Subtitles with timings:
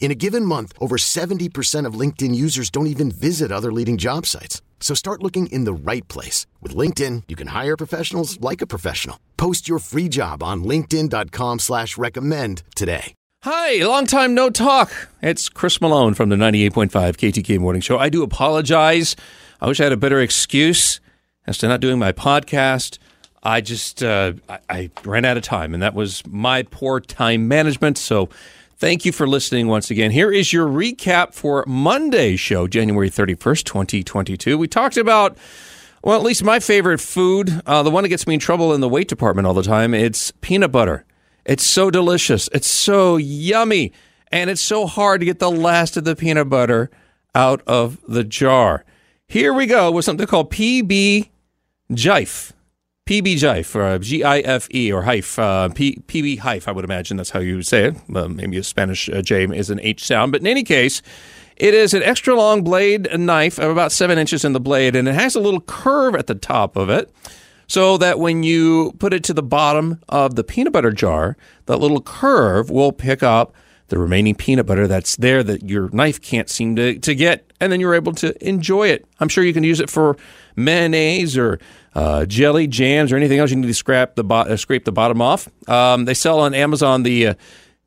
[0.00, 4.24] In a given month, over 70% of LinkedIn users don't even visit other leading job
[4.24, 4.62] sites.
[4.80, 6.46] So start looking in the right place.
[6.62, 9.18] With LinkedIn, you can hire professionals like a professional.
[9.36, 13.12] Post your free job on linkedin.com slash recommend today.
[13.44, 14.90] Hi, long time no talk.
[15.22, 17.96] It's Chris Malone from the 98.5 KTK Morning Show.
[17.96, 19.14] I do apologize.
[19.60, 21.00] I wish I had a better excuse
[21.46, 22.98] as to not doing my podcast.
[23.42, 27.46] I just, uh, I, I ran out of time, and that was my poor time
[27.46, 27.96] management.
[27.96, 28.28] So
[28.78, 30.12] Thank you for listening once again.
[30.12, 34.56] Here is your recap for Monday's show, January 31st, 2022.
[34.56, 35.36] We talked about,
[36.04, 38.80] well, at least my favorite food, uh, the one that gets me in trouble in
[38.80, 39.94] the weight department all the time.
[39.94, 41.04] It's peanut butter.
[41.44, 42.48] It's so delicious.
[42.52, 43.92] It's so yummy.
[44.30, 46.88] And it's so hard to get the last of the peanut butter
[47.34, 48.84] out of the jar.
[49.26, 51.30] Here we go with something called PB
[51.90, 52.52] Jife.
[53.08, 56.72] PB Jife, or uh, G I F E, or Hife, uh, P, PB Hife, I
[56.72, 57.96] would imagine that's how you would say it.
[58.14, 60.30] Uh, maybe a Spanish uh, J is an H sound.
[60.30, 61.00] But in any case,
[61.56, 65.08] it is an extra long blade knife of about seven inches in the blade, and
[65.08, 67.10] it has a little curve at the top of it
[67.66, 71.78] so that when you put it to the bottom of the peanut butter jar, that
[71.78, 73.54] little curve will pick up
[73.86, 77.72] the remaining peanut butter that's there that your knife can't seem to, to get, and
[77.72, 79.04] then you're able to enjoy it.
[79.20, 80.16] I'm sure you can use it for
[80.56, 81.58] mayonnaise or
[81.94, 84.92] uh, jelly, jams, or anything else you need to scrape the, bo- uh, scrape the
[84.92, 85.48] bottom off.
[85.68, 87.34] Um, they sell on Amazon the uh,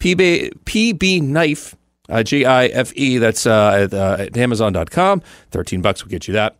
[0.00, 1.74] PB, PB knife,
[2.08, 3.18] uh, G I F E.
[3.18, 5.22] That's uh, at, uh, at Amazon.com.
[5.50, 6.56] 13 bucks will get you that.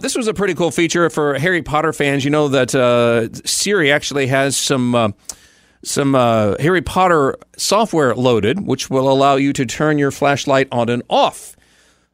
[0.00, 2.24] This was a pretty cool feature for Harry Potter fans.
[2.24, 2.70] You know that
[3.44, 5.14] Siri actually has some.
[5.86, 11.02] Some Harry Potter software loaded, which will allow you to turn your flashlight on and
[11.10, 11.56] off.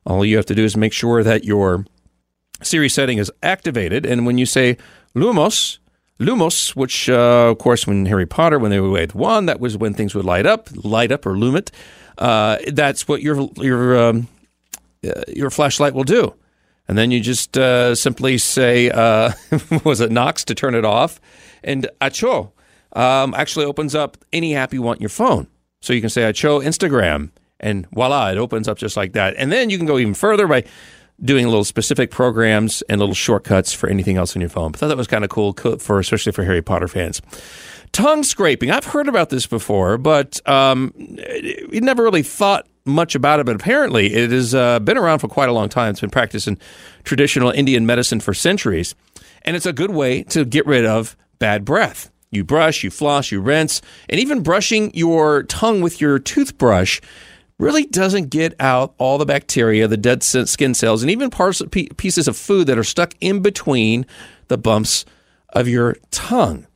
[0.07, 1.85] All you have to do is make sure that your
[2.63, 4.77] Siri setting is activated, and when you say
[5.15, 5.79] Lumos,
[6.19, 9.77] Lumos, which uh, of course, when Harry Potter, when they were with one, that was
[9.77, 11.71] when things would light up, light up or lumit.
[12.19, 14.29] Uh, that's what your your um,
[15.05, 16.35] uh, your flashlight will do,
[16.87, 19.33] and then you just uh, simply say, uh,
[19.85, 21.19] "Was it Nox?" to turn it off,
[21.65, 22.53] and Accio
[22.93, 25.47] um, actually opens up any app you want your phone.
[25.81, 29.35] So you can say Accio Instagram, and voila, it opens up just like that.
[29.37, 30.65] And then you can go even further by
[31.23, 34.73] doing little specific programs and little shortcuts for anything else on your phone.
[34.75, 37.21] I thought that was kind of cool for especially for Harry Potter fans.
[37.93, 38.71] Tongue scraping.
[38.71, 43.47] I've heard about this before, but um, we never really thought much about it.
[43.47, 45.91] But apparently, it has uh, been around for quite a long time.
[45.91, 46.57] It's been practiced in
[47.05, 48.95] traditional Indian medicine for centuries,
[49.43, 52.11] and it's a good way to get rid of bad breath.
[52.31, 57.01] You brush, you floss, you rinse, and even brushing your tongue with your toothbrush
[57.61, 61.63] really doesn't get out all the bacteria, the dead skin cells, and even parts
[61.97, 64.07] pieces of food that are stuck in between
[64.49, 65.05] the bumps
[65.51, 66.67] of your tongue.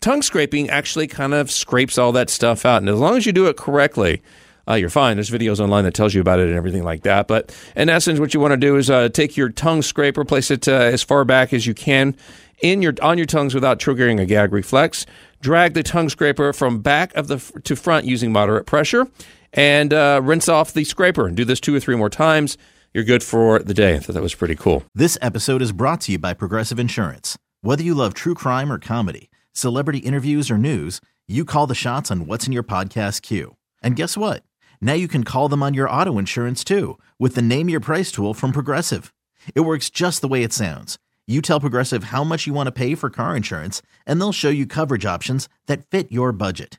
[0.00, 3.32] Tongue scraping actually kind of scrapes all that stuff out, and as long as you
[3.32, 4.22] do it correctly,
[4.68, 5.16] uh, you're fine.
[5.16, 7.28] There's videos online that tells you about it and everything like that.
[7.28, 10.50] But in essence, what you want to do is uh, take your tongue scraper, place
[10.50, 12.16] it uh, as far back as you can
[12.62, 15.04] in your on your tongues without triggering a gag reflex.
[15.40, 19.06] Drag the tongue scraper from back of the to front using moderate pressure
[19.54, 22.58] and uh, rinse off the scraper and do this two or three more times.
[22.92, 23.94] You're good for the day.
[23.96, 24.84] I thought that was pretty cool.
[24.94, 27.38] This episode is brought to you by Progressive Insurance.
[27.60, 32.10] Whether you love true crime or comedy, celebrity interviews or news, you call the shots
[32.10, 33.56] on what's in your podcast queue.
[33.82, 34.42] And guess what?
[34.80, 38.12] Now you can call them on your auto insurance too with the Name Your Price
[38.12, 39.12] tool from Progressive.
[39.54, 40.98] It works just the way it sounds.
[41.26, 44.50] You tell Progressive how much you want to pay for car insurance, and they'll show
[44.50, 46.78] you coverage options that fit your budget.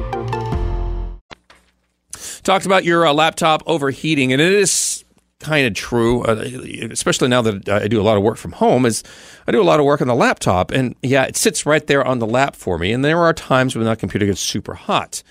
[2.43, 5.05] Talked about your uh, laptop overheating, and it is
[5.39, 6.43] kind of true, uh,
[6.91, 8.85] especially now that I do a lot of work from home.
[8.85, 9.03] Is
[9.47, 12.05] I do a lot of work on the laptop, and yeah, it sits right there
[12.05, 12.91] on the lap for me.
[12.93, 15.23] And there are times when that computer gets super hot.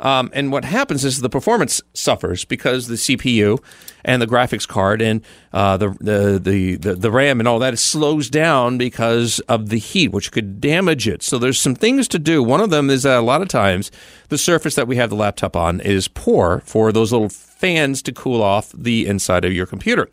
[0.00, 3.62] Um, and what happens is the performance suffers because the CPU
[4.04, 5.22] and the graphics card and
[5.52, 10.08] uh, the, the, the, the, RAM and all that slows down because of the heat,
[10.08, 11.22] which could damage it.
[11.22, 12.42] So there's some things to do.
[12.42, 13.90] One of them is that a lot of times
[14.28, 18.12] the surface that we have the laptop on is poor for those little fans to
[18.12, 20.10] cool off the inside of your computer.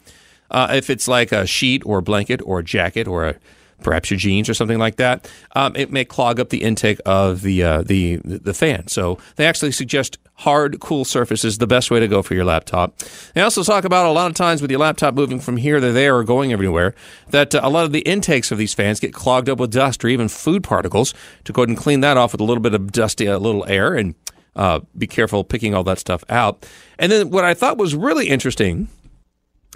[0.49, 3.35] Uh, if it's like a sheet or a blanket or a jacket or a
[3.83, 7.41] perhaps your jeans or something like that, um, it may clog up the intake of
[7.41, 8.87] the uh, the the fan.
[8.87, 12.97] So they actually suggest hard, cool surfaces the best way to go for your laptop.
[13.33, 15.91] They also talk about a lot of times with your laptop moving from here to
[15.91, 16.95] there or going everywhere
[17.29, 20.03] that uh, a lot of the intakes of these fans get clogged up with dust
[20.03, 21.13] or even food particles.
[21.43, 23.65] To go ahead and clean that off with a little bit of dusty, a little
[23.67, 24.15] air, and
[24.55, 26.65] uh, be careful picking all that stuff out.
[26.99, 28.87] And then what I thought was really interesting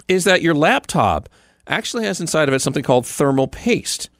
[0.08, 1.28] is that your laptop
[1.68, 4.10] actually has inside of it something called thermal paste.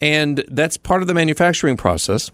[0.00, 2.30] And that's part of the manufacturing process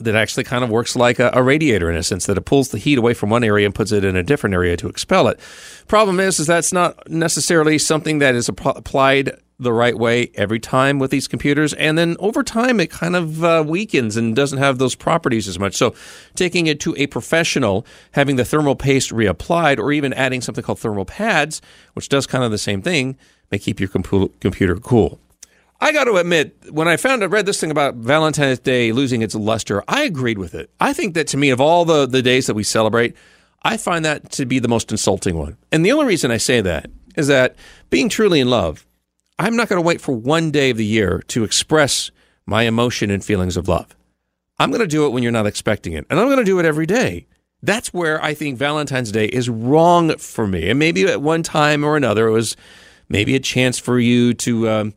[0.00, 2.70] that actually kind of works like a, a, radiator in a sense that it pulls
[2.70, 5.28] the heat away from one area and puts it in a different area to expel
[5.28, 5.38] it.
[5.86, 10.98] Problem is, is that's not necessarily something that is applied the right way every time
[10.98, 14.78] with these computers, and then over time it kind of uh, weakens and doesn't have
[14.78, 15.74] those properties as much.
[15.74, 15.94] So,
[16.34, 20.80] taking it to a professional, having the thermal paste reapplied, or even adding something called
[20.80, 21.62] thermal pads,
[21.92, 23.16] which does kind of the same thing,
[23.50, 25.20] may keep your computer cool.
[25.80, 29.22] I got to admit, when I found I read this thing about Valentine's Day losing
[29.22, 30.70] its luster, I agreed with it.
[30.80, 33.14] I think that to me, of all the, the days that we celebrate,
[33.62, 35.56] I find that to be the most insulting one.
[35.72, 37.56] And the only reason I say that is that
[37.90, 38.86] being truly in love,
[39.38, 42.10] I'm not going to wait for one day of the year to express
[42.46, 43.96] my emotion and feelings of love.
[44.58, 46.06] I'm going to do it when you're not expecting it.
[46.08, 47.26] And I'm going to do it every day.
[47.62, 50.68] That's where I think Valentine's Day is wrong for me.
[50.70, 52.56] And maybe at one time or another, it was
[53.08, 54.94] maybe a chance for you to, um,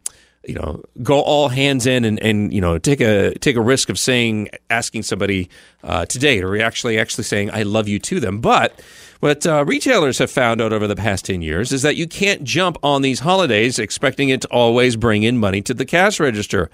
[0.47, 3.89] you know, go all hands in and, and you know take a take a risk
[3.89, 5.49] of saying asking somebody
[5.83, 8.39] uh, to date or actually actually saying I love you to them.
[8.39, 8.81] But
[9.19, 12.44] what uh, retailers have found out over the past ten years is that you can't
[12.44, 16.69] jump on these holidays expecting it to always bring in money to the cash register.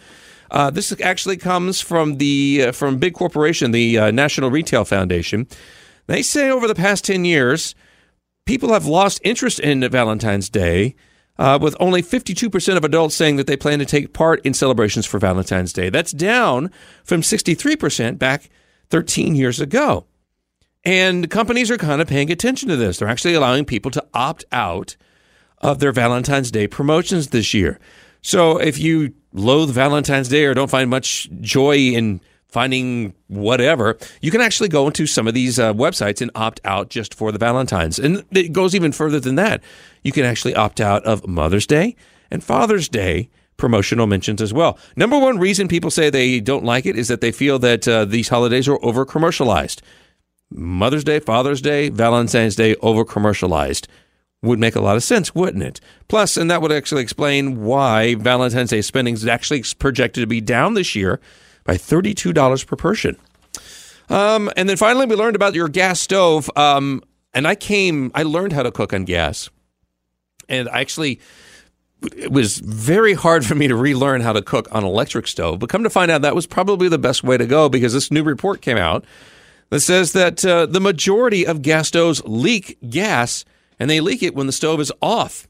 [0.51, 5.47] Uh, this actually comes from the uh, from big corporation, the uh, National Retail Foundation.
[6.05, 7.73] They say over the past ten years,
[8.45, 10.95] people have lost interest in Valentine's Day
[11.37, 15.05] uh, with only 52% of adults saying that they plan to take part in celebrations
[15.05, 15.89] for Valentine's Day.
[15.89, 16.69] That's down
[17.03, 18.49] from 63% back
[18.89, 20.05] 13 years ago.
[20.85, 22.97] And companies are kind of paying attention to this.
[22.97, 24.95] They're actually allowing people to opt out
[25.59, 27.79] of their Valentine's Day promotions this year.
[28.21, 32.21] So if you loathe Valentine's Day or don't find much joy in
[32.53, 36.89] finding whatever, you can actually go into some of these uh, websites and opt out
[36.89, 37.97] just for the Valentines.
[37.97, 39.61] And it goes even further than that.
[40.03, 41.95] You can actually opt out of Mother's Day
[42.29, 44.77] and Father's Day promotional mentions as well.
[44.95, 48.05] Number one reason people say they don't like it is that they feel that uh,
[48.05, 49.81] these holidays are over commercialized.
[50.51, 53.87] Mother's Day, Father's Day, Valentine's Day over commercialized
[54.43, 55.79] would make a lot of sense, wouldn't it?
[56.07, 60.41] Plus, and that would actually explain why Valentine's Day spending is actually projected to be
[60.41, 61.19] down this year
[61.63, 63.17] by $32 per person.
[64.09, 66.49] Um, and then finally, we learned about your gas stove.
[66.55, 67.01] Um,
[67.33, 69.49] and I came, I learned how to cook on gas.
[70.49, 71.19] And I actually,
[72.15, 75.59] it was very hard for me to relearn how to cook on electric stove.
[75.59, 78.11] But come to find out, that was probably the best way to go because this
[78.11, 79.05] new report came out
[79.69, 83.45] that says that uh, the majority of gas stoves leak gas
[83.79, 85.47] and they leak it when the stove is off.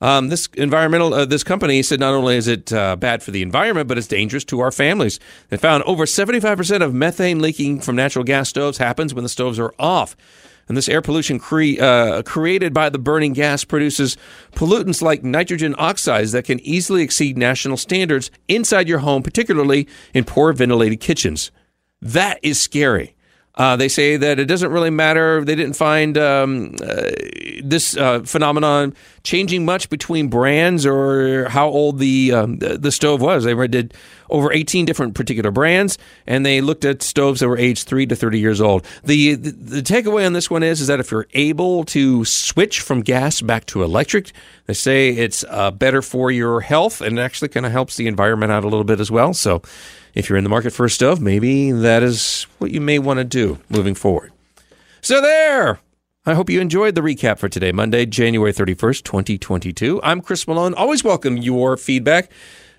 [0.00, 3.42] Um, this environmental, uh, this company said not only is it uh, bad for the
[3.42, 5.18] environment, but it's dangerous to our families.
[5.48, 9.58] They found over 75% of methane leaking from natural gas stoves happens when the stoves
[9.58, 10.16] are off.
[10.68, 14.16] And this air pollution cre- uh, created by the burning gas produces
[14.52, 20.24] pollutants like nitrogen oxides that can easily exceed national standards inside your home, particularly in
[20.24, 21.50] poor ventilated kitchens.
[22.00, 23.16] That is scary.
[23.58, 25.44] Uh, they say that it doesn't really matter.
[25.44, 27.10] They didn't find um, uh,
[27.62, 33.42] this uh, phenomenon changing much between brands or how old the um, the stove was.
[33.42, 33.94] They did
[34.30, 38.14] over 18 different particular brands, and they looked at stoves that were aged three to
[38.14, 38.86] 30 years old.
[39.02, 42.80] The, the the takeaway on this one is is that if you're able to switch
[42.80, 44.30] from gas back to electric,
[44.66, 48.52] they say it's uh, better for your health and actually kind of helps the environment
[48.52, 49.34] out a little bit as well.
[49.34, 49.62] So
[50.14, 53.18] if you're in the market for a stove, maybe that is what you may want
[53.18, 54.32] to do moving forward.
[55.00, 55.80] So there.
[56.26, 60.00] I hope you enjoyed the recap for today, Monday, January 31st, 2022.
[60.02, 60.74] I'm Chris Malone.
[60.74, 62.30] Always welcome your feedback.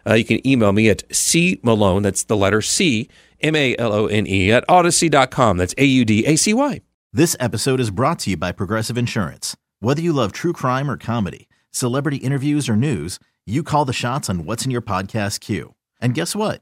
[0.07, 3.09] Uh, you can email me at C Malone, that's the letter C,
[3.41, 5.57] M A L O N E, at audacy.com.
[5.57, 6.81] That's A U D A C Y.
[7.11, 9.57] This episode is brought to you by Progressive Insurance.
[9.79, 13.17] Whether you love true crime or comedy, celebrity interviews or news,
[13.47, 15.73] you call the shots on what's in your podcast queue.
[15.99, 16.61] And guess what?